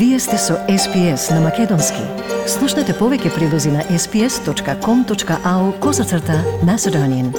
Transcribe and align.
Вие 0.00 0.18
сте 0.18 0.38
со 0.38 0.54
SPS 0.68 1.34
на 1.34 1.40
Македонски. 1.40 2.00
Слушнете 2.48 2.94
повеќе 2.96 3.34
прилози 3.34 3.68
на 3.68 3.82
sps.com.au 3.92 5.64
козацрта 5.78 6.38
на 6.64 6.78
Седонин. 6.78 7.34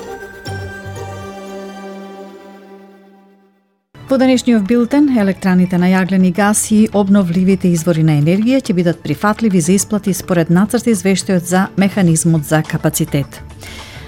Во 4.09 4.19
денешниот 4.21 4.67
билтен, 4.69 5.09
електраните 5.17 5.79
на 5.81 5.89
јаглени 5.89 6.29
гас 6.37 6.67
и 6.71 6.83
обновливите 6.93 7.71
извори 7.73 8.03
на 8.05 8.19
енергија 8.21 8.61
ќе 8.61 8.77
бидат 8.77 9.01
прифатливи 9.01 9.61
за 9.61 9.73
исплати 9.73 10.13
според 10.13 10.53
нацрт 10.53 10.85
извештајот 10.85 11.49
за 11.49 11.67
механизмот 11.77 12.45
за 12.45 12.61
капацитет. 12.61 13.41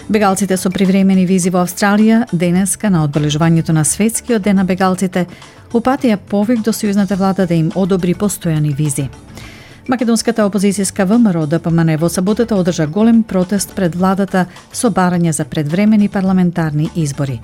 Бегалците 0.09 0.57
со 0.57 0.69
привремени 0.69 1.23
визи 1.25 1.47
во 1.49 1.61
Австралија 1.63 2.25
денеска 2.35 2.89
на 2.91 3.05
одбележувањето 3.07 3.71
на 3.71 3.85
светскиот 3.87 4.43
ден 4.43 4.57
на 4.59 4.65
бегалците 4.67 5.25
упатија 5.71 6.17
повик 6.17 6.59
до 6.59 6.73
сојузната 6.75 7.15
влада 7.15 7.45
да 7.47 7.53
им 7.55 7.71
одобри 7.75 8.13
постојани 8.13 8.75
визи. 8.75 9.07
Македонската 9.87 10.43
опозицијска 10.43 11.05
ВМРО 11.07 11.45
ДПМН 11.47 11.95
во 11.99 12.09
саботата 12.09 12.55
одржа 12.55 12.87
голем 12.87 13.23
протест 13.23 13.71
пред 13.75 13.95
владата 13.95 14.45
со 14.73 14.91
барање 14.91 15.31
за 15.31 15.45
предвремени 15.45 16.09
парламентарни 16.09 16.89
избори. 16.95 17.39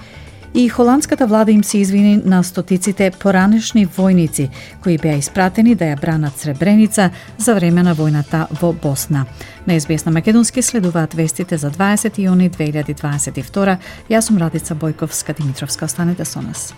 И 0.54 0.70
холандската 0.70 1.28
влада 1.28 1.52
им 1.52 1.64
се 1.64 1.78
извини 1.78 2.22
на 2.26 2.44
стотиците 2.44 3.12
поранешни 3.12 3.88
војници 3.88 4.50
кои 4.84 4.98
беа 4.98 5.18
испратени 5.18 5.76
да 5.76 5.86
ја 5.86 6.02
бранат 6.02 6.38
Сребреница 6.38 7.10
за 7.38 7.56
време 7.56 7.84
на 7.84 7.96
војната 7.96 8.48
во 8.62 8.74
Босна. 8.74 9.26
На 9.68 9.80
СБС 9.80 10.06
на 10.06 10.12
Македонски 10.12 10.62
следуваат 10.62 11.14
вестите 11.14 11.58
за 11.58 11.72
20 11.72 12.18
јуни 12.18 12.50
2022. 12.50 13.78
Јас 14.10 14.22
сум 14.22 14.38
Радица 14.38 14.76
Бојковска 14.76 15.38
Димитровска. 15.38 15.86
Останете 15.86 16.26
со 16.26 16.42
нас. 16.42 16.74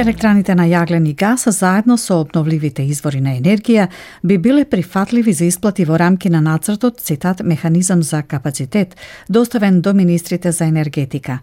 Електраните 0.00 0.54
на 0.56 0.64
јаглен 0.64 1.04
и 1.10 1.12
газ 1.12 1.42
заедно 1.52 1.98
со 2.00 2.22
обновливите 2.22 2.86
извори 2.88 3.18
на 3.20 3.34
енергија 3.36 3.90
би 4.24 4.38
биле 4.40 4.62
прифатливи 4.64 5.34
за 5.36 5.44
исплати 5.44 5.84
во 5.84 5.98
рамки 6.00 6.30
на 6.32 6.40
нацртот, 6.40 7.02
цитат, 7.04 7.42
механизам 7.44 8.02
за 8.02 8.22
капацитет, 8.22 8.96
доставен 9.28 9.82
до 9.82 9.92
министрите 9.92 10.52
за 10.52 10.64
енергетика. 10.64 11.38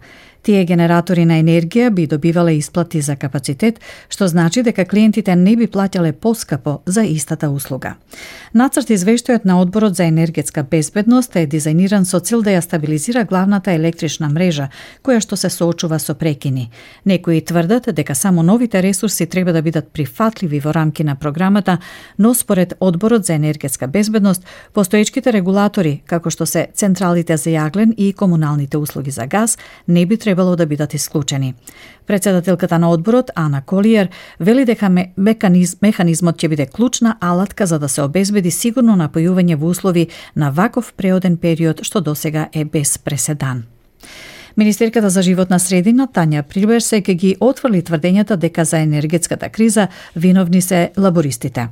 Тие 0.48 0.62
генератори 0.64 1.26
на 1.28 1.36
енергија 1.42 1.90
би 1.92 2.06
добивале 2.08 2.54
исплати 2.56 3.02
за 3.04 3.18
капацитет, 3.20 3.82
што 4.08 4.24
значи 4.32 4.62
дека 4.64 4.86
клиентите 4.88 5.34
не 5.36 5.52
би 5.60 5.66
плаќале 5.68 6.14
поскапо 6.16 6.78
за 6.86 7.02
истата 7.04 7.50
услуга. 7.52 7.98
Нацрт 8.56 8.88
извештајот 8.88 9.44
на 9.44 9.58
Одборот 9.60 9.96
за 9.96 10.06
енергетска 10.08 10.62
безбедност 10.64 11.36
е 11.36 11.44
дизајниран 11.46 12.08
со 12.08 12.20
цел 12.24 12.40
да 12.40 12.54
ја 12.54 12.62
стабилизира 12.64 13.26
главната 13.28 13.74
електрична 13.76 14.30
мрежа, 14.32 14.70
која 15.04 15.20
што 15.20 15.36
се 15.36 15.50
соочува 15.52 15.98
со 16.00 16.14
прекини. 16.14 16.70
Некои 17.04 17.44
тврдат 17.44 17.92
дека 17.92 18.14
само 18.14 18.42
новите 18.42 18.82
ресурси 18.82 19.26
треба 19.26 19.52
да 19.52 19.62
бидат 19.62 19.92
прифатливи 19.92 20.60
во 20.64 20.72
рамки 20.72 21.04
на 21.04 21.16
програмата, 21.16 21.76
но 22.18 22.32
според 22.34 22.72
Одборот 22.80 23.26
за 23.26 23.34
енергетска 23.34 23.86
безбедност, 23.86 24.44
постоечките 24.72 25.32
регулатори, 25.32 26.02
како 26.06 26.30
што 26.30 26.46
се 26.46 26.68
централите 26.74 27.36
за 27.36 27.50
јаглен 27.50 27.92
и 27.96 28.12
комуналните 28.12 28.78
услуги 28.78 29.10
за 29.10 29.26
газ, 29.26 29.58
не 29.88 30.06
би 30.06 30.16
требало 30.16 30.37
да 30.44 30.66
бидат 30.66 30.94
исклучени. 30.94 31.54
Председателката 32.06 32.78
на 32.78 32.90
одборот, 32.90 33.30
Ана 33.34 33.62
Колиер, 33.62 34.08
вели 34.40 34.64
дека 34.64 34.88
механиз, 35.16 35.76
механизмот 35.82 36.36
ќе 36.36 36.48
биде 36.48 36.66
клучна 36.66 37.16
алатка 37.20 37.66
за 37.66 37.78
да 37.78 37.88
се 37.88 38.02
обезбеди 38.02 38.50
сигурно 38.50 38.96
напојување 38.96 39.56
во 39.56 39.68
услови 39.68 40.08
на 40.36 40.50
ваков 40.50 40.92
преоден 40.96 41.36
период 41.36 41.82
што 41.82 42.00
досега 42.00 42.48
е 42.52 42.64
без 42.64 42.98
преседан. 42.98 43.64
Министерката 44.58 45.10
за 45.10 45.22
животна 45.22 45.58
средина 45.62 46.08
Тања 46.10 46.40
Приберсе 46.42 46.98
ќе 46.98 47.14
ги 47.14 47.28
отфрли 47.38 47.78
тврдењата 47.78 48.34
дека 48.36 48.64
за 48.66 48.80
енергетската 48.82 49.48
криза 49.54 49.86
виновни 50.16 50.58
се 50.60 50.90
лабористите. 50.98 51.68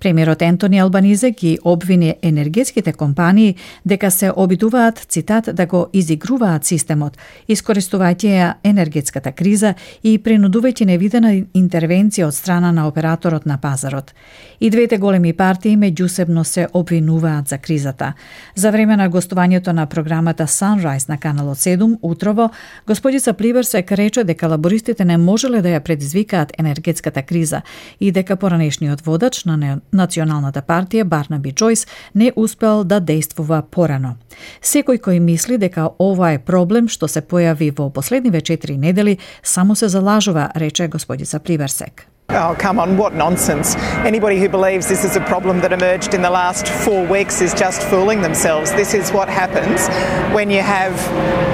Премиерот 0.00 0.42
Ентони 0.42 0.78
Албанизе 0.78 1.30
ги 1.30 1.58
обвини 1.64 2.14
енергетските 2.22 2.92
компании 2.92 3.54
дека 3.86 4.10
се 4.10 4.32
обидуваат, 4.36 4.98
цитат, 5.08 5.48
да 5.56 5.66
го 5.66 5.86
изигруваат 5.92 6.64
системот, 6.64 7.16
искористувајќи 7.48 8.28
ја 8.28 8.52
енергетската 8.64 9.32
криза 9.32 9.74
и 10.02 10.18
принудувајќи 10.18 10.84
невидена 10.84 11.32
интервенција 11.54 12.28
од 12.28 12.34
страна 12.34 12.72
на 12.72 12.86
операторот 12.88 13.46
на 13.46 13.56
пазарот. 13.56 14.12
И 14.60 14.70
двете 14.70 14.98
големи 14.98 15.32
партии 15.32 15.76
меѓусебно 15.76 16.42
се 16.42 16.68
обвинуваат 16.72 17.48
за 17.48 17.58
кризата. 17.58 18.12
За 18.54 18.70
време 18.70 18.96
на 18.96 19.10
гостувањето 19.10 19.72
на 19.72 19.86
програмата 19.86 20.46
Sunrise 20.46 21.08
на 21.08 21.18
каналот 21.18 21.56
7 21.56 21.96
утрово, 22.26 22.50
господица 22.86 23.32
Пливерсек 23.32 23.92
рече 23.92 24.24
дека 24.24 24.48
лабористите 24.48 25.04
не 25.04 25.16
можеле 25.16 25.62
да 25.62 25.68
ја 25.68 25.80
предизвикаат 25.80 26.52
енергетската 26.58 27.22
криза 27.22 27.62
и 28.00 28.10
дека 28.12 28.36
поранешниот 28.36 29.00
водач 29.00 29.44
на 29.44 29.80
Националната 29.92 30.62
партија 30.62 31.04
Барнаби 31.04 31.52
Джойс 31.52 31.86
не 32.14 32.32
успел 32.36 32.84
да 32.84 33.00
действува 33.00 33.62
порано. 33.62 34.16
Секој 34.62 34.98
кој 34.98 35.20
мисли 35.20 35.58
дека 35.58 35.90
ова 35.98 36.32
е 36.32 36.38
проблем 36.38 36.88
што 36.88 37.08
се 37.08 37.22
појави 37.22 37.70
во 37.76 37.90
последниве 37.90 38.40
четири 38.40 38.76
недели, 38.76 39.18
само 39.42 39.76
се 39.76 39.88
залажува, 39.88 40.50
рече 40.56 40.88
господица 40.88 41.38
Пливерсек. 41.38 42.15
Oh, 42.38 42.54
come 42.58 42.78
on, 42.78 42.98
what 42.98 43.14
nonsense. 43.14 43.76
Anybody 44.04 44.38
who 44.38 44.48
believes 44.48 44.88
this 44.88 45.04
is 45.04 45.16
a 45.16 45.20
problem 45.20 45.60
that 45.60 45.72
emerged 45.72 46.12
in 46.12 46.20
the 46.20 46.28
last 46.28 46.68
four 46.68 47.06
weeks 47.06 47.40
is 47.40 47.54
just 47.54 47.82
fooling 47.84 48.20
themselves. 48.20 48.72
This 48.72 48.92
is 48.92 49.10
what 49.10 49.28
happens 49.28 49.88
when 50.34 50.50
you 50.50 50.60
have 50.60 50.94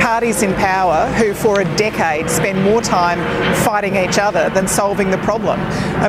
parties 0.00 0.43
in 0.43 0.53
power 0.55 1.06
who, 1.12 1.34
for 1.34 1.61
a 1.61 1.77
decade, 1.77 2.28
spend 2.28 2.61
more 2.65 2.81
time 2.81 3.21
fighting 3.65 3.94
each 3.94 4.19
other 4.19 4.50
than 4.50 4.66
solving 4.66 5.11
the 5.11 5.19
problem. 5.19 5.61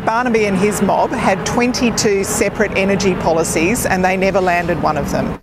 Barnaby 0.06 0.46
and 0.46 0.57
his 0.57 0.81
mob 0.81 1.12
had 1.12 1.46
22 1.46 2.23
separate 2.23 2.72
energy 2.75 3.13
policies 3.13 3.85
and 3.85 4.03
they 4.03 4.18
never 4.18 4.41
landed 4.41 4.81
one 4.81 4.97
of 4.97 5.12
them. 5.12 5.40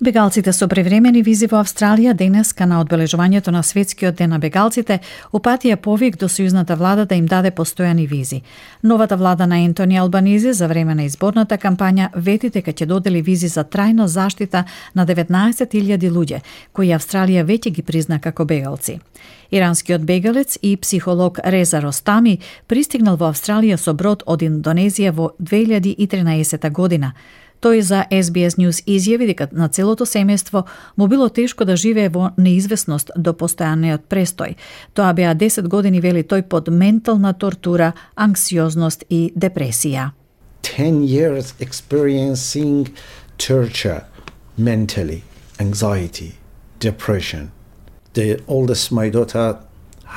Бегалците 0.00 0.52
со 0.52 0.68
превремени 0.68 1.22
визи 1.24 1.46
во 1.48 1.62
Австралија 1.62 2.12
денеска 2.12 2.66
на 2.68 2.82
одбележувањето 2.82 3.50
на 3.50 3.62
светскиот 3.62 4.18
ден 4.18 4.30
на 4.30 4.38
бегалците 4.38 4.98
упатија 5.32 5.76
повик 5.76 6.18
до 6.20 6.28
сојузната 6.28 6.76
влада 6.76 7.06
да 7.06 7.14
им 7.14 7.26
даде 7.26 7.50
постојани 7.50 8.04
визи. 8.06 8.42
Новата 8.82 9.16
влада 9.16 9.46
на 9.46 9.58
Ентони 9.64 9.96
Албанизи 9.96 10.52
за 10.52 10.68
време 10.68 10.94
на 10.94 11.04
изборната 11.04 11.56
кампања 11.56 12.10
вети 12.14 12.50
дека 12.50 12.72
ќе 12.72 12.86
додели 12.86 13.22
визи 13.22 13.48
за 13.48 13.64
трајна 13.64 14.04
заштита 14.04 14.64
на 14.94 15.06
19.000 15.06 16.12
луѓе, 16.12 16.42
кои 16.72 16.92
Австралија 16.92 17.44
веќе 17.44 17.70
ги 17.70 17.82
призна 17.82 18.20
како 18.20 18.44
бегалци. 18.44 19.00
Иранскиот 19.50 20.04
бегалец 20.04 20.58
и 20.62 20.76
психолог 20.76 21.38
Реза 21.44 21.80
Ростами 21.80 22.38
пристигнал 22.66 23.16
во 23.16 23.32
Австралија 23.32 23.76
со 23.76 23.94
брод 23.94 24.22
од 24.26 24.42
Индонезија 24.42 25.10
во 25.12 25.32
2013 25.40 26.70
година. 26.70 27.14
Тој 27.66 27.80
за 27.82 28.04
SBS 28.10 28.54
News 28.62 28.78
изјави 28.86 29.26
дека 29.26 29.48
на 29.50 29.66
целото 29.68 30.06
семејство 30.06 30.60
му 30.96 31.08
било 31.10 31.26
тешко 31.28 31.64
да 31.64 31.74
живее 31.76 32.08
во 32.14 32.28
неизвестност 32.38 33.10
до 33.16 33.32
постојаниот 33.34 34.04
престој. 34.06 34.54
Тоа 34.94 35.10
беа 35.12 35.32
10 35.34 35.66
години, 35.66 35.98
вели 36.00 36.22
тој, 36.22 36.44
под 36.46 36.68
ментална 36.70 37.32
тортура, 37.34 37.92
анксиозност 38.14 39.02
и 39.10 39.32
депресија. 39.34 40.12
10 40.62 41.02
years 41.10 41.54
experiencing 41.58 42.86
torture 43.36 44.04
mentally, 44.56 45.22
anxiety, 45.58 46.38
depression. 46.78 47.50
The 48.14 48.38
oldest, 48.46 48.92
my 48.92 49.10
daughter, 49.10 49.58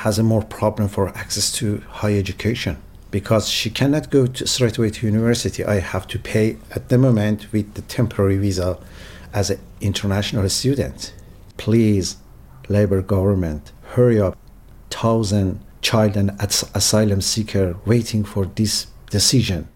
has 0.06 0.20
a 0.20 0.22
more 0.22 0.46
problem 0.46 0.88
for 0.88 1.10
access 1.16 1.50
to 1.58 1.82
high 1.98 2.16
education. 2.16 2.76
Because 3.10 3.48
she 3.48 3.70
cannot 3.70 4.10
go 4.10 4.26
to, 4.26 4.46
straight 4.46 4.78
away 4.78 4.90
to 4.90 5.06
university. 5.06 5.64
I 5.64 5.80
have 5.80 6.06
to 6.08 6.18
pay 6.18 6.56
at 6.74 6.88
the 6.88 6.98
moment 6.98 7.52
with 7.52 7.74
the 7.74 7.82
temporary 7.82 8.38
visa 8.38 8.78
as 9.32 9.50
an 9.50 9.60
international 9.80 10.48
student. 10.48 11.12
Please, 11.56 12.16
Labour 12.68 13.02
government, 13.02 13.72
hurry 13.94 14.20
up. 14.20 14.36
Thousand 14.90 15.60
child 15.80 16.16
and 16.16 16.30
asylum 16.74 17.20
seeker 17.20 17.76
waiting 17.86 18.24
for 18.24 18.44
this 18.46 18.86
decision. 19.08 19.68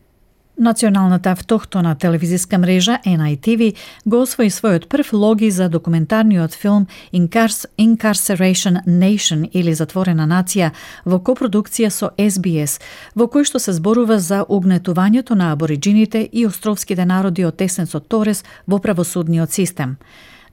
Националната 0.58 1.30
автохтона 1.30 1.94
телевизиска 1.94 2.58
мрежа 2.58 2.98
NITV 3.06 3.74
го 4.06 4.20
освои 4.22 4.50
својот 4.50 4.86
прв 4.86 5.12
логи 5.12 5.50
за 5.50 5.68
документарниот 5.68 6.54
филм 6.54 6.86
Incars 7.12 7.66
Incarceration 7.78 8.78
Nation 8.86 9.50
или 9.52 9.74
Затворена 9.74 10.28
нација 10.30 10.70
во 11.04 11.18
копродукција 11.18 11.90
со 11.90 12.12
SBS, 12.18 12.78
во 13.16 13.26
кој 13.26 13.50
што 13.50 13.58
се 13.58 13.74
зборува 13.74 14.20
за 14.22 14.44
угнетувањето 14.48 15.34
на 15.34 15.50
абориджините 15.52 16.22
и 16.32 16.46
островските 16.46 17.04
народи 17.04 17.44
од 17.44 17.56
Тесенцот 17.56 18.06
Торес 18.08 18.44
во 18.66 18.78
правосудниот 18.78 19.50
систем. 19.50 19.98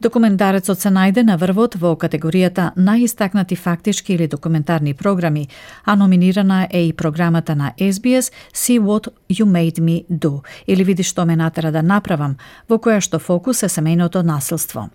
Документарецот 0.01 0.79
се 0.81 0.89
најде 0.89 1.21
на 1.21 1.35
врвот 1.37 1.75
во 1.77 1.91
категоријата 1.93 2.71
најистакнати 2.73 3.53
фактички 3.53 4.15
или 4.15 4.27
документарни 4.27 4.95
програми, 4.97 5.47
а 5.85 5.95
номинирана 5.95 6.67
е 6.71 6.87
и 6.87 6.93
програмата 6.93 7.55
на 7.55 7.73
SBS 7.77 8.31
See 8.53 8.79
What 8.79 9.09
You 9.31 9.45
Made 9.45 9.79
Me 9.79 10.05
Do 10.09 10.43
или 10.67 10.83
Види 10.83 11.03
што 11.03 11.25
ме 11.25 11.35
натера 11.35 11.71
да 11.71 11.81
направам, 11.81 12.37
во 12.69 12.77
која 12.77 12.99
што 13.01 13.19
фокус 13.19 13.63
е 13.63 13.69
семејното 13.71 14.23
насилство. 14.23 14.89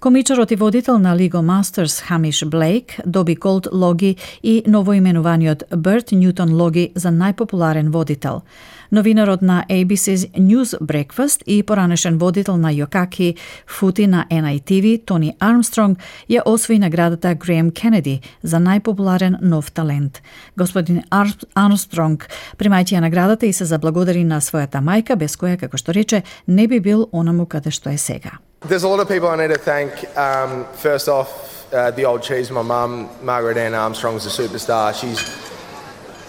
Комичарот 0.00 0.50
и 0.50 0.56
водител 0.56 0.98
на 0.98 1.16
Лиго 1.16 1.42
Мастерс 1.42 2.00
Хамиш 2.00 2.44
Блейк 2.44 3.00
доби 3.06 3.34
Голд 3.34 3.68
Логи 3.72 4.16
и 4.42 4.62
новоименуваниот 4.66 5.62
Берт 5.76 6.12
Ньютон 6.12 6.54
Логи 6.54 6.92
за 6.94 7.08
најпопуларен 7.08 7.90
водител. 7.90 8.42
Новинарот 8.90 9.42
на 9.42 9.64
ABC's 9.68 10.30
News 10.38 10.78
Breakfast 10.80 11.42
и 11.46 11.62
поранешен 11.62 12.18
водител 12.18 12.56
на 12.56 12.70
Йокаки 12.70 13.34
Фути 13.66 14.06
на 14.06 14.26
NITV 14.30 15.04
Тони 15.04 15.36
Армстронг 15.40 15.98
ја 16.30 16.42
освои 16.46 16.78
наградата 16.78 17.34
Греем 17.34 17.70
Кенеди 17.70 18.20
за 18.42 18.56
најпопуларен 18.56 19.36
нов 19.42 19.72
талент. 19.72 20.22
Господин 20.56 21.02
Армстронг, 21.54 22.28
примајќи 22.58 22.96
ја 22.96 23.00
наградата 23.00 23.46
и 23.46 23.52
се 23.52 23.64
заблагодари 23.75 24.23
на 24.23 24.41
својата 24.41 24.81
мајка, 24.81 25.15
без 25.15 25.35
која, 25.35 25.59
како 25.59 25.77
што 25.77 25.91
рече, 25.91 26.23
не 26.47 26.67
би 26.67 26.79
бил 26.79 27.09
онаму 27.11 27.45
каде 27.45 27.71
што 27.71 27.89
е 27.89 27.97
сега. 27.97 28.39
There's 28.67 28.83
a 28.83 28.87
lot 28.87 28.99
of 28.99 29.07
people 29.07 29.27
I 29.27 29.35
need 29.37 29.53
to 29.53 29.57
thank. 29.57 29.91
Um, 30.15 30.65
first 30.75 31.09
off, 31.09 31.29
uh, 31.73 31.91
the 31.91 32.05
old 32.05 32.21
cheese, 32.21 32.51
my 32.51 32.61
mum, 32.61 33.09
Margaret 33.23 33.57
Ann 33.57 33.73
Armstrong's 33.73 34.25
a 34.25 34.29
superstar. 34.29 34.93
She's 34.93 35.19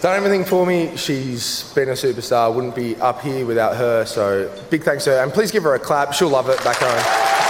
done 0.01 0.15
everything 0.15 0.43
for 0.43 0.65
me. 0.65 0.97
She's 0.97 1.71
been 1.75 1.89
a 1.89 1.93
superstar. 1.93 2.53
Wouldn't 2.53 2.75
be 2.75 2.95
up 2.97 3.21
here 3.21 3.45
without 3.45 3.75
her. 3.75 4.05
So 4.05 4.49
big 4.69 4.83
thanks 4.83 5.03
to 5.05 5.11
her. 5.11 5.23
And 5.23 5.31
please 5.31 5.51
give 5.51 5.63
her 5.63 5.75
a 5.75 5.79
clap. 5.79 6.13
She'll 6.13 6.29
love 6.29 6.49
it 6.49 6.63
back 6.63 6.77
home. 6.77 7.46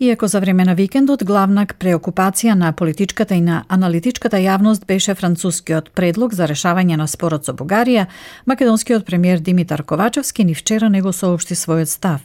Иако 0.00 0.26
за 0.26 0.40
време 0.40 0.64
на 0.64 0.74
викендот 0.76 1.22
главна 1.24 1.62
преокупација 1.66 2.52
на 2.54 2.72
политичката 2.76 3.34
и 3.34 3.40
на 3.40 3.62
аналитичката 3.68 4.36
јавност 4.36 4.84
беше 4.84 5.14
францускиот 5.16 5.88
предлог 5.96 6.34
за 6.36 6.44
решавање 6.44 6.98
на 7.00 7.06
спорот 7.08 7.48
со 7.48 7.54
Бугарија, 7.56 8.04
македонскиот 8.44 9.06
премиер 9.06 9.40
Димитар 9.40 9.82
Ковачевски 9.82 10.44
ни 10.44 10.54
вчера 10.54 10.90
него 10.92 11.12
соопшти 11.16 11.56
својот 11.56 11.88
став. 11.88 12.20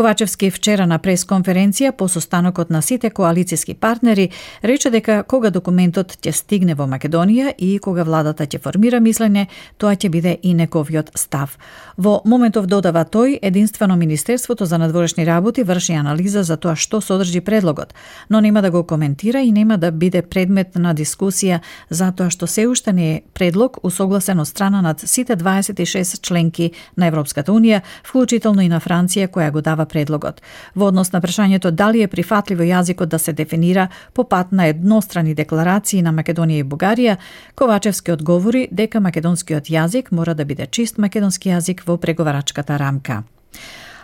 Ковачевски 0.00 0.48
вчера 0.48 0.86
на 0.88 0.96
пресконференција 0.96 1.90
по 1.92 2.06
состанокот 2.08 2.70
на 2.72 2.80
сите 2.80 3.10
коалицијски 3.12 3.74
партнери 3.76 4.30
рече 4.64 4.88
дека 4.90 5.18
кога 5.28 5.50
документот 5.52 6.14
ќе 6.24 6.32
стигне 6.32 6.72
во 6.72 6.86
Македонија 6.88 7.50
и 7.58 7.74
кога 7.84 8.06
владата 8.08 8.46
ќе 8.46 8.62
формира 8.64 8.96
мислене, 9.04 9.42
тоа 9.76 9.92
ќе 9.92 10.08
биде 10.08 10.32
и 10.42 10.54
нековиот 10.56 11.10
став. 11.20 11.58
Во 11.98 12.22
моментов 12.24 12.64
додава 12.66 13.02
тој, 13.04 13.40
единствено 13.42 13.96
Министерството 13.96 14.64
за 14.64 14.78
надворешни 14.78 15.26
работи 15.26 15.62
врши 15.62 15.92
анализа 16.00 16.46
за 16.48 16.56
тоа 16.56 16.76
што 16.76 17.02
содржи 17.04 17.44
предлогот, 17.44 17.92
но 18.30 18.40
нема 18.40 18.62
да 18.62 18.70
го 18.70 18.86
коментира 18.86 19.44
и 19.44 19.52
нема 19.52 19.76
да 19.76 19.92
биде 19.92 20.22
предмет 20.22 20.80
на 20.80 20.94
дискусија 20.94 21.60
за 21.90 22.08
тоа 22.16 22.30
што 22.30 22.46
се 22.46 22.66
уште 22.66 22.96
не 22.96 23.10
е 23.16 23.20
предлог 23.34 23.76
усогласен 23.84 24.40
од 24.40 24.48
страна 24.48 24.80
над 24.80 25.04
сите 25.04 25.36
26 25.36 26.22
членки 26.22 26.72
на 26.96 27.12
Европската 27.12 27.52
Унија, 27.52 27.82
вклучително 28.02 28.64
и 28.64 28.72
на 28.72 28.80
Франција 28.80 29.28
која 29.28 29.52
го 29.52 29.60
дава 29.60 29.89
предлогот. 29.90 30.40
Во 30.74 30.88
однос 30.88 31.12
на 31.12 31.20
прашањето 31.20 31.70
дали 31.70 32.02
е 32.02 32.08
прифатливо 32.08 32.62
јазикот 32.62 33.10
да 33.10 33.18
се 33.18 33.32
дефинира 33.32 33.88
по 34.14 34.24
пат 34.24 34.52
на 34.52 34.66
еднострани 34.70 35.34
декларации 35.34 36.02
на 36.02 36.12
Македонија 36.12 36.62
и 36.62 36.64
Бугарија, 36.64 37.16
Ковачевски 37.54 38.12
одговори 38.12 38.68
дека 38.70 39.00
македонскиот 39.00 39.68
јазик 39.70 40.12
мора 40.12 40.34
да 40.34 40.44
биде 40.44 40.66
чист 40.66 40.98
македонски 40.98 41.50
јазик 41.50 41.86
во 41.86 41.96
преговарачката 41.96 42.78
рамка. 42.78 43.22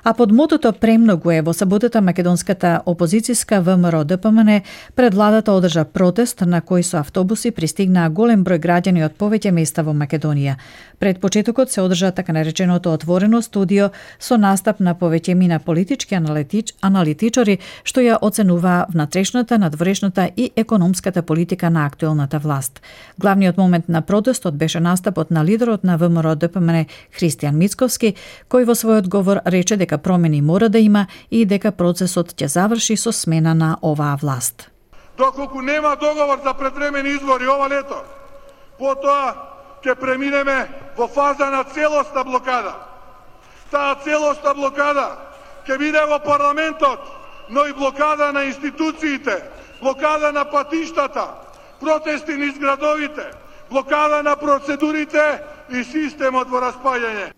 А 0.08 0.14
под 0.14 0.32
мотото 0.32 0.72
премногу 0.72 1.30
е 1.30 1.42
во 1.42 1.50
саботата 1.50 1.98
македонската 2.00 2.80
опозицијска 2.86 3.58
ВМРО 3.58 4.04
ДПМН 4.04 4.60
пред 4.94 5.14
владата 5.14 5.50
одржа 5.52 5.82
протест 5.84 6.44
на 6.46 6.60
кој 6.62 6.84
со 6.86 7.00
автобуси 7.00 7.50
пристигнаа 7.50 8.06
голем 8.08 8.44
број 8.46 8.60
граѓани 8.62 9.02
од 9.02 9.16
повеќе 9.18 9.50
места 9.50 9.82
во 9.82 9.90
Македонија. 9.90 10.54
Пред 10.98 11.18
почетокот 11.20 11.70
се 11.70 11.82
одржа 11.82 12.12
така 12.12 12.32
нареченото 12.32 12.92
отворено 12.92 13.42
студио 13.42 13.88
со 14.20 14.38
настап 14.38 14.78
на 14.80 14.94
повеќемина 14.94 15.58
политички 15.58 16.14
аналитич, 16.14 16.70
аналитичари 16.80 17.58
што 17.82 18.00
ја 18.00 18.18
оценуваа 18.22 18.86
внатрешната, 18.88 19.58
надворешната 19.58 20.30
и 20.36 20.52
економската 20.56 21.22
политика 21.22 21.70
на 21.70 21.86
актуелната 21.86 22.38
власт. 22.38 22.80
Главниот 23.18 23.56
момент 23.56 23.88
на 23.88 24.02
протестот 24.02 24.54
беше 24.54 24.80
настапот 24.80 25.30
на 25.30 25.44
лидерот 25.44 25.84
на 25.84 25.98
ВМРО 25.98 26.36
ДПМН 26.36 26.86
Христијан 27.18 27.58
Мицковски, 27.58 28.14
кој 28.48 28.64
во 28.64 28.78
својот 28.78 29.08
говор 29.08 29.42
рече 29.46 29.76
дека 29.76 29.95
дека 29.96 30.02
промени 30.02 30.42
мора 30.42 30.68
да 30.68 30.78
има 30.78 31.06
и 31.30 31.44
дека 31.46 31.72
процесот 31.72 32.34
ќе 32.36 32.46
заврши 32.46 32.96
со 32.96 33.12
смена 33.12 33.54
на 33.54 33.78
оваа 33.82 34.16
власт. 34.16 34.70
Доколку 35.16 35.62
нема 35.62 35.96
договор 35.96 36.38
за 36.44 36.54
предвремени 36.54 37.16
избори 37.16 37.48
ова 37.48 37.68
лето, 37.68 38.04
потоа 38.78 39.34
ќе 39.82 39.94
преминеме 39.94 40.68
во 40.96 41.08
фаза 41.08 41.50
на 41.50 41.64
целосна 41.64 42.24
блокада. 42.24 42.74
Таа 43.70 43.96
целосна 44.04 44.54
блокада 44.54 45.16
ќе 45.66 45.78
биде 45.78 46.04
во 46.06 46.18
парламентот, 46.18 47.00
но 47.48 47.66
и 47.66 47.72
блокада 47.72 48.32
на 48.32 48.44
институциите, 48.44 49.42
блокада 49.80 50.32
на 50.32 50.44
патиштата, 50.44 51.28
протести 51.80 52.36
низ 52.36 52.58
градовите, 52.58 53.32
блокада 53.70 54.22
на 54.22 54.36
процедурите 54.36 55.40
и 55.70 55.84
системот 55.84 56.48
во 56.48 56.60
распаѓање. 56.60 57.35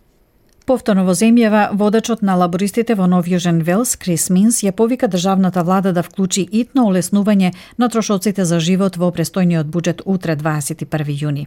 Повторно 0.69 1.07
во 1.09 1.15
земјава, 1.17 1.71
водачот 1.73 2.21
на 2.21 2.35
лабористите 2.37 2.93
во 2.93 3.07
Нов 3.09 3.25
Јужен 3.25 3.63
Велс, 3.65 3.95
Крис 3.97 4.27
Минс, 4.29 4.59
ја 4.61 4.75
повика 4.77 5.09
државната 5.09 5.63
влада 5.65 5.95
да 5.97 6.03
вклучи 6.05 6.43
итно 6.45 6.83
олеснување 6.91 7.55
на 7.79 7.89
трошоците 7.89 8.45
за 8.45 8.59
живот 8.61 8.99
во 9.01 9.09
престојниот 9.09 9.65
буџет 9.73 10.03
утре 10.05 10.37
21 10.37 11.09
јуни. 11.23 11.47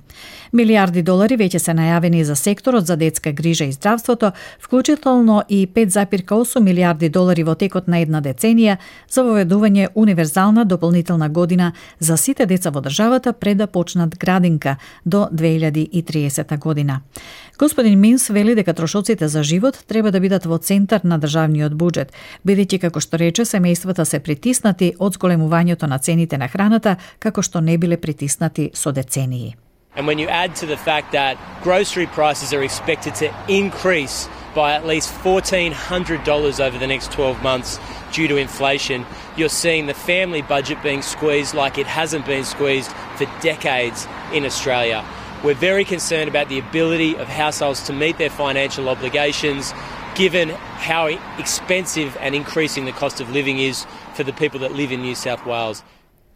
Милиарди 0.58 1.04
долари 1.06 1.38
веќе 1.38 1.62
се 1.62 1.76
најавени 1.78 2.24
за 2.26 2.36
секторот 2.36 2.88
за 2.88 2.98
детска 2.98 3.32
грижа 3.32 3.68
и 3.70 3.72
здравството, 3.72 4.32
вклучително 4.60 5.44
и 5.50 5.68
5,8 5.68 6.60
милиарди 6.60 7.10
долари 7.10 7.44
во 7.44 7.54
текот 7.54 7.88
на 7.88 8.02
една 8.02 8.24
деценија 8.26 8.80
за 9.08 9.22
воведување 9.22 9.92
универзална 9.94 10.66
дополнителна 10.66 11.30
година 11.30 11.74
за 12.00 12.18
сите 12.18 12.50
деца 12.50 12.74
во 12.74 12.82
државата 12.82 13.34
пред 13.34 13.58
да 13.58 13.68
почнат 13.68 14.18
градинка 14.18 14.78
до 15.06 15.30
2030 15.32 16.58
година. 16.58 17.02
Господин 17.60 18.00
Минс 18.00 18.28
вели 18.28 18.56
дека 18.56 18.74
трошоците 18.74 19.11
за 19.20 19.44
живот 19.44 19.84
треба 19.88 20.12
да 20.12 20.20
бидат 20.20 20.46
во 20.46 20.58
центар 20.58 21.02
на 21.04 21.18
државниот 21.20 21.74
буџет, 21.74 22.14
бидејќи 22.46 22.80
како 22.80 23.00
што 23.00 23.18
рече 23.18 23.44
семејствата 23.44 24.06
се 24.06 24.20
притиснати 24.20 24.94
од 25.00 25.14
зголемувањето 25.14 25.88
на 25.88 26.00
цените 26.00 26.38
на 26.38 26.48
храната, 26.48 26.96
како 27.20 27.42
што 27.42 27.62
не 27.62 27.78
биле 27.78 27.98
притиснати 27.98 28.72
со 28.74 28.92
децении. 28.92 29.56
And 29.96 30.08
when 30.08 30.20
you 30.20 30.28
add 30.30 30.56
to 30.56 30.66
the 30.66 30.78
fact 30.78 31.12
that 31.12 31.38
grocery 31.64 32.08
prices 32.08 32.54
are 32.54 32.64
expected 32.64 33.14
to 33.16 33.28
increase 33.50 34.30
by 34.56 34.74
at 34.74 34.86
least 34.86 35.12
$1,400 35.24 36.60
over 36.60 36.78
the 36.78 36.88
next 36.88 37.12
12 37.12 37.44
months 37.44 37.80
due 38.14 38.28
to 38.28 38.38
inflation, 38.38 39.06
you're 39.36 39.50
seeing 39.50 39.88
the 39.88 39.94
family 39.94 40.42
budget 40.42 40.82
being 40.82 41.02
squeezed 41.02 41.54
like 41.54 41.78
it 41.78 41.88
hasn't 41.88 42.26
been 42.26 42.44
squeezed 42.44 42.92
for 43.18 43.26
decades 43.42 44.08
in 44.34 44.46
Australia. 44.46 45.04
We're 45.45 45.63
very 45.71 45.85
concerned 45.85 46.29
about 46.35 46.49
the 46.49 46.59
ability 46.67 47.13
of 47.23 47.27
households 47.45 47.81
to 47.89 47.93
meet 47.93 48.15
their 48.23 48.35
financial 48.45 48.85
obligations 48.95 49.63
given 50.23 50.49
how 50.89 51.03
expensive 51.39 52.11
and 52.25 52.35
increasing 52.43 52.85
the 52.91 52.97
cost 53.03 53.17
of 53.23 53.27
living 53.39 53.59
is 53.71 53.77
for 54.17 54.25
the 54.29 54.37
people 54.43 54.59
that 54.65 54.73
live 54.81 54.91
in 54.95 55.01
New 55.03 55.17
South 55.27 55.45
Wales. 55.47 55.83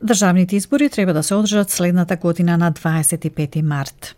Државните 0.04 0.56
избори 0.56 0.88
треба 0.88 1.12
да 1.12 1.22
се 1.22 1.34
одржат 1.34 1.70
следната 1.70 2.16
година 2.16 2.58
на 2.58 2.72
25 2.72 3.62
март. 3.62 4.16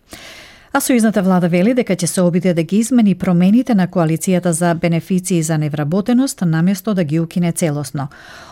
А 0.72 0.80
сојузната 0.84 1.22
влада 1.24 1.48
вели 1.48 1.74
дека 1.74 1.96
ќе 1.96 2.06
се 2.06 2.22
обиде 2.22 2.54
да 2.54 2.64
ги 2.64 2.78
измени 2.78 3.16
промените 3.16 3.76
на 3.76 3.88
коалицијата 3.88 4.50
за 4.50 4.74
бенефиции 4.76 5.44
за 5.44 5.58
невработеност 5.58 6.42
наместо 6.42 6.94
да 6.94 7.04
ги 7.04 7.20
укине 7.20 7.52
целосно. 7.52 8.08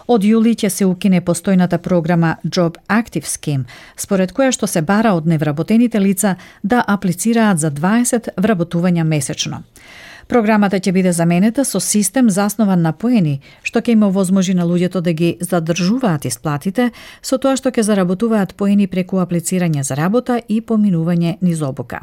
Од 0.08 0.24
јули 0.24 0.56
ќе 0.56 0.70
се 0.70 0.86
укине 0.86 1.22
постојната 1.22 1.78
програма 1.78 2.38
Job 2.46 2.78
Active 2.88 3.28
Scheme, 3.28 3.64
според 3.98 4.34
која 4.34 4.52
што 4.52 4.68
се 4.68 4.82
бара 4.82 5.14
од 5.14 5.28
невработените 5.28 6.00
лица 6.00 6.36
да 6.64 6.84
аплицираат 6.88 7.60
за 7.60 7.72
20 7.72 8.30
вработувања 8.38 9.04
месечно. 9.04 9.64
Програмата 10.28 10.80
ќе 10.82 10.90
биде 10.92 11.12
заменета 11.14 11.64
со 11.66 11.80
систем 11.80 12.30
заснован 12.34 12.82
на 12.82 12.92
поени, 12.98 13.42
што 13.62 13.80
ќе 13.80 13.94
има 13.94 14.08
возможи 14.10 14.56
на 14.58 14.66
луѓето 14.66 15.02
да 15.06 15.14
ги 15.14 15.36
задржуваат 15.40 16.26
исплатите, 16.26 16.90
со 17.22 17.38
тоа 17.38 17.54
што 17.54 17.70
ќе 17.70 17.86
заработуваат 17.86 18.56
поени 18.58 18.88
преку 18.88 19.22
аплицирање 19.22 19.84
за 19.86 19.94
работа 20.00 20.40
и 20.50 20.62
поминување 20.62 21.38
низ 21.46 21.62
обука. 21.62 22.02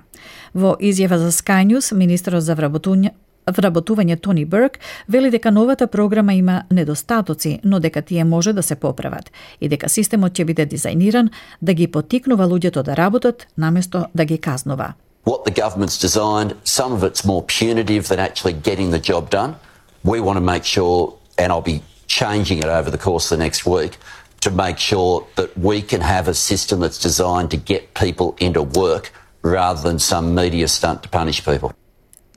Во 0.54 0.76
изјава 0.78 1.18
за 1.18 1.34
Sky 1.34 1.66
News, 1.66 1.90
министерот 1.98 2.46
за 2.46 2.54
вработување 2.54 3.10
вработување 3.50 4.20
Тони 4.22 4.44
Берг 4.46 4.78
вели 5.08 5.30
дека 5.30 5.50
новата 5.50 5.86
програма 5.90 6.34
има 6.34 6.62
недостатоци, 6.70 7.58
но 7.64 7.80
дека 7.80 8.02
тие 8.02 8.24
може 8.24 8.52
да 8.52 8.62
се 8.62 8.76
поправат 8.76 9.32
и 9.60 9.68
дека 9.68 9.88
системот 9.88 10.38
ќе 10.38 10.46
биде 10.46 10.66
дизајниран 10.66 11.30
да 11.60 11.74
ги 11.74 11.90
потикнува 11.90 12.46
луѓето 12.46 12.82
да 12.82 12.96
работат 12.96 13.48
наместо 13.56 14.06
да 14.14 14.24
ги 14.24 14.38
казнува. 14.38 14.94
what 15.23 15.43
the 15.43 15.51
government's 15.51 15.97
designed. 15.97 16.55
Some 16.63 16.93
of 16.93 17.03
it's 17.03 17.25
more 17.25 17.43
punitive 17.43 18.07
than 18.07 18.19
actually 18.19 18.53
getting 18.53 18.91
the 18.91 18.99
job 18.99 19.29
done. 19.29 19.55
We 20.03 20.19
want 20.19 20.37
to 20.37 20.41
make 20.41 20.63
sure, 20.63 21.17
and 21.37 21.51
I'll 21.51 21.61
be 21.61 21.81
changing 22.07 22.59
it 22.59 22.65
over 22.65 22.89
the 22.89 22.97
course 22.97 23.31
of 23.31 23.37
the 23.37 23.43
next 23.43 23.65
week, 23.65 23.97
to 24.41 24.51
make 24.51 24.77
sure 24.77 25.27
that 25.35 25.57
we 25.57 25.81
can 25.81 26.01
have 26.01 26.27
a 26.27 26.33
system 26.33 26.79
that's 26.79 26.99
designed 26.99 27.51
to 27.51 27.57
get 27.57 27.93
people 27.93 28.35
into 28.39 28.61
work 28.61 29.11
rather 29.41 29.81
than 29.81 29.99
some 29.99 30.35
media 30.35 30.67
stunt 30.67 31.03
to 31.03 31.09
punish 31.09 31.43
people. 31.43 31.73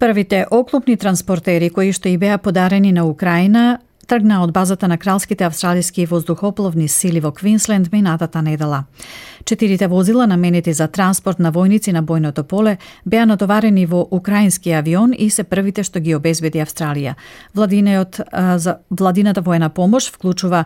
Првите 0.00 0.47
оклопни 0.50 0.97
транспортери 0.97 1.69
кои 1.69 1.93
што 1.93 2.09
и 2.09 2.17
беа 2.17 2.39
подарени 2.39 2.93
на 2.93 3.05
Украина 3.05 3.81
тргна 4.08 4.44
од 4.44 4.52
базата 4.52 4.88
на 4.88 4.98
кралските 4.98 5.44
австралиски 5.44 6.06
воздухопловни 6.06 6.88
сили 6.88 7.20
во 7.20 7.32
Квинсленд 7.32 7.92
минатата 7.92 8.42
недела. 8.42 8.84
Четирите 9.46 9.88
возила 9.88 10.28
наменети 10.28 10.74
за 10.74 10.88
транспорт 10.88 11.40
на 11.40 11.52
војници 11.52 11.92
на 11.92 12.04
бојното 12.04 12.44
поле 12.44 12.78
беа 13.06 13.26
натоварени 13.26 13.86
во 13.86 14.08
украински 14.12 14.72
авион 14.72 15.14
и 15.18 15.30
се 15.30 15.44
првите 15.44 15.84
што 15.84 16.00
ги 16.00 16.16
обезбеди 16.16 16.60
Австралија. 16.60 17.16
Владиниот, 17.56 18.20
за 18.58 18.78
владината 18.90 19.42
воена 19.42 19.70
помош 19.70 20.12
вклучува 20.12 20.66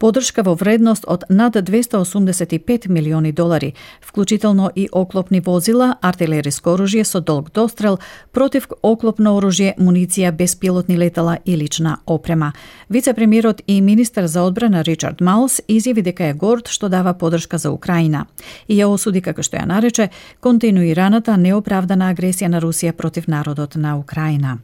подршка 0.00 0.42
во 0.42 0.54
вредност 0.56 1.04
од 1.06 1.24
над 1.28 1.56
285 1.56 2.88
милиони 2.88 3.32
долари, 3.32 3.74
вклучително 4.00 4.70
и 4.74 4.88
оклопни 4.92 5.40
возила, 5.40 5.96
артилериско 6.00 6.74
оружје 6.74 7.04
со 7.04 7.20
долг 7.20 7.52
дострел, 7.52 7.98
против 8.32 8.68
оклопно 8.82 9.36
оружје, 9.36 9.76
муниција, 9.78 10.32
беспилотни 10.32 10.96
летала 10.96 11.38
и 11.44 11.56
лична 11.56 11.98
опрема. 12.06 12.52
Вице-премиерот 12.88 13.62
и 13.66 13.80
министер 13.80 14.26
за 14.26 14.42
одбрана 14.42 14.82
Ричард 14.84 15.20
Маус 15.20 15.60
изјави 15.68 16.02
дека 16.02 16.24
е 16.24 16.34
горд 16.34 16.68
што 16.68 16.88
дава 16.88 17.14
подршка 17.14 17.58
за 17.58 17.70
Украина 17.70 18.26
и 18.68 18.80
ја 18.80 18.88
осуди 18.88 19.20
како 19.20 19.42
што 19.42 19.60
ја 19.60 19.66
нарече 19.66 20.10
континуираната 20.40 21.36
неоправдана 21.36 22.10
агресија 22.14 22.48
на 22.48 22.60
Русија 22.60 22.92
против 22.92 23.28
народот 23.28 23.76
на 23.76 23.98
Украина. 23.98 24.58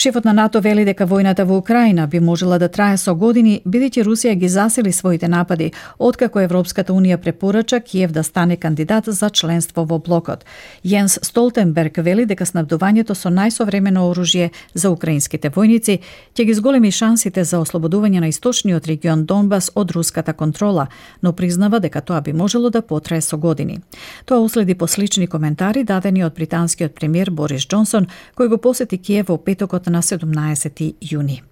Шефот 0.00 0.24
на 0.24 0.32
НАТО 0.32 0.60
вели 0.62 0.84
дека 0.86 1.08
војната 1.10 1.42
во 1.42 1.56
Украина 1.58 2.04
би 2.06 2.20
можела 2.22 2.58
да 2.62 2.68
трае 2.70 2.96
со 3.02 3.16
години, 3.18 3.56
бидејќи 3.66 4.02
Русија 4.06 4.34
ги 4.38 4.48
засили 4.48 4.92
своите 4.92 5.26
напади, 5.28 5.72
откако 5.98 6.38
Европската 6.38 6.92
Унија 6.92 7.16
препорача 7.18 7.80
Киев 7.80 8.12
да 8.12 8.22
стане 8.22 8.56
кандидат 8.56 9.04
за 9.06 9.30
членство 9.30 9.82
во 9.84 9.98
блокот. 9.98 10.44
Јенс 10.84 11.18
Столтенберг 11.22 11.98
вели 11.98 12.26
дека 12.26 12.46
снабдувањето 12.46 13.16
со 13.18 13.28
најсовремено 13.28 14.04
оружје 14.12 14.50
за 14.74 14.90
украинските 14.90 15.50
војници 15.50 15.98
ќе 16.34 16.46
ги 16.46 16.54
зголеми 16.54 16.92
шансите 16.92 17.44
за 17.44 17.58
ослободување 17.58 18.20
на 18.20 18.28
источниот 18.30 18.86
регион 18.86 19.26
Донбас 19.26 19.72
од 19.74 19.90
руската 19.90 20.32
контрола, 20.32 20.86
но 21.22 21.32
признава 21.32 21.80
дека 21.80 22.00
тоа 22.00 22.20
би 22.20 22.32
можело 22.32 22.70
да 22.70 22.82
потрае 22.82 23.20
со 23.20 23.36
години. 23.36 23.80
Тоа 24.26 24.38
уследи 24.38 24.78
по 24.78 24.86
слични 24.86 25.26
коментари 25.26 25.82
дадени 25.82 26.24
од 26.24 26.34
британскиот 26.34 26.94
премиер 26.94 27.30
Борис 27.30 27.66
Џонсон, 27.66 28.06
кој 28.38 28.48
го 28.48 28.62
посети 28.62 28.98
Киев 28.98 29.26
во 29.26 29.38
петокот 29.38 29.87
на 29.88 30.02
17 30.02 30.94
јуни. 31.02 31.42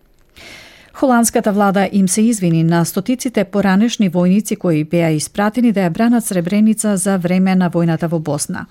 Холандската 0.96 1.52
влада 1.52 1.88
им 1.92 2.08
се 2.08 2.22
извини 2.22 2.62
на 2.64 2.84
стотиците 2.84 3.44
поранешни 3.44 4.10
војници 4.10 4.56
кои 4.56 4.84
беа 4.84 5.10
испратени 5.12 5.72
да 5.72 5.80
ја 5.84 5.90
бранат 5.90 6.24
Сребреница 6.24 6.96
за 6.96 7.18
време 7.18 7.54
на 7.54 7.68
војната 7.70 8.08
во 8.08 8.18
Босна. 8.18 8.66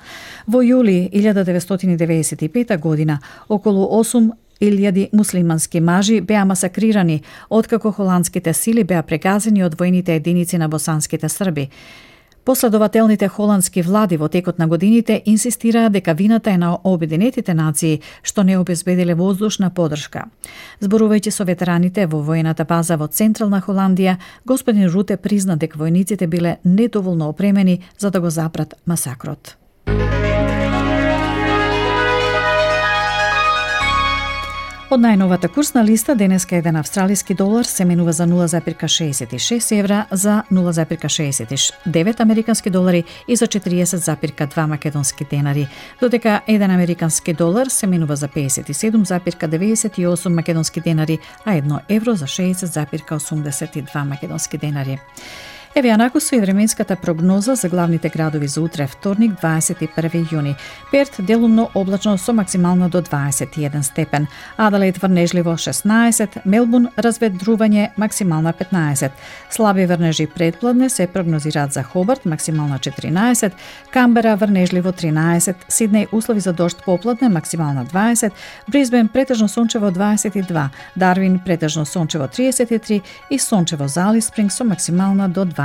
Во 0.48 0.64
јули 0.66 1.12
1995 1.14 2.78
година 2.80 3.20
околу 3.50 3.86
8 4.02 4.32
илјади 4.62 5.10
муслимански 5.14 5.80
мажи 5.80 6.22
беа 6.22 6.46
масакрирани 6.46 7.22
откако 7.50 7.92
холандските 7.92 8.54
сили 8.54 8.84
беа 8.84 9.04
прегазени 9.04 9.64
од 9.64 9.76
војните 9.76 10.18
единици 10.18 10.58
на 10.58 10.68
босанските 10.68 11.30
срби. 11.30 11.70
Последователните 12.46 13.28
холандски 13.28 13.82
влади 13.82 14.18
во 14.18 14.28
текот 14.30 14.60
на 14.60 14.68
годините 14.68 15.22
инсистираа 15.26 15.90
дека 15.90 16.14
вината 16.14 16.52
е 16.52 16.58
на 16.58 16.78
Обединетите 16.84 17.54
нации 17.54 18.02
што 18.24 18.44
не 18.44 18.58
обезбедиле 18.58 19.16
воздушна 19.16 19.72
подршка. 19.74 20.26
Зборувајќи 20.82 21.30
со 21.34 21.44
ветераните 21.44 22.06
во 22.06 22.22
воената 22.22 22.66
база 22.66 22.98
во 23.02 23.08
Централна 23.08 23.62
Холандија, 23.66 24.18
господин 24.46 24.90
Руте 24.94 25.18
призна 25.18 25.58
дека 25.58 25.80
војниците 25.80 26.28
биле 26.28 26.58
недоволно 26.64 27.30
опремени 27.30 27.82
за 27.98 28.12
да 28.12 28.22
го 28.22 28.30
запрат 28.30 28.76
масакрот. 28.86 29.58
Од 34.94 35.02
најновата 35.02 35.50
курсна 35.50 35.82
листа 35.82 36.14
денеска 36.14 36.60
еден 36.60 36.76
австралиски 36.78 37.34
долар 37.34 37.66
се 37.66 37.86
менува 37.90 38.14
за 38.14 38.28
0,66 38.30 39.80
евра, 39.80 40.06
за 40.12 40.44
0,69 40.52 42.20
американски 42.20 42.70
долари 42.70 43.04
и 43.28 43.36
за 43.36 43.48
40,2 43.48 44.66
македонски 44.66 45.26
денари, 45.26 45.68
додека 46.00 46.42
еден 46.48 46.72
американски 46.72 47.34
долар 47.34 47.68
се 47.68 47.88
менува 47.88 48.16
за 48.16 48.28
57,98 48.28 50.30
македонски 50.30 50.82
денари, 50.82 51.20
а 51.46 51.56
едно 51.56 51.80
евро 51.90 52.16
за 52.16 52.26
60,82 52.26 54.04
македонски 54.04 54.58
денари. 54.58 55.00
Еве 55.78 55.90
анако 55.92 56.22
со 56.22 56.36
и 56.36 56.40
временската 56.40 56.96
прогноза 56.96 57.56
за 57.56 57.70
главните 57.70 58.10
градови 58.10 58.48
за 58.48 58.62
утре, 58.62 58.88
вторник, 58.88 59.32
21 59.42 60.32
јуни. 60.32 60.56
Перт 60.92 61.18
делумно 61.20 61.70
облачно 61.76 62.18
со 62.18 62.34
максимално 62.34 62.90
до 62.90 63.02
21 63.02 63.82
степен. 63.82 64.28
Аделаид 64.58 64.98
врнежливо 64.98 65.58
16, 65.58 66.46
Мелбун 66.46 66.88
разведрување 66.98 67.90
максимална 67.98 68.54
15. 68.54 69.12
Слаби 69.50 69.86
врнежи 69.86 70.28
предпладне 70.28 70.90
се 70.90 71.08
прогнозираат 71.08 71.74
за 71.74 71.84
Хобарт 71.84 72.26
максимална 72.26 72.80
14, 72.80 73.52
Камбера 73.92 74.36
врнежливо 74.36 74.90
13, 74.92 75.56
Сиднеј 75.70 76.08
услови 76.12 76.40
за 76.40 76.54
дожд 76.54 76.84
попладне 76.86 77.30
максимална 77.30 77.86
20, 77.86 78.32
Бризбен 78.70 79.08
претежно 79.08 79.48
сончево 79.50 79.92
22, 79.92 80.70
Дарвин 80.96 81.40
претежно 81.46 81.86
сончево 81.86 82.28
33 82.28 83.02
и 83.30 83.40
сончево 83.40 83.88
за 83.88 84.22
Спринг 84.22 84.52
со 84.52 84.64
максимална 84.64 85.30
до 85.30 85.46
20 85.46 85.65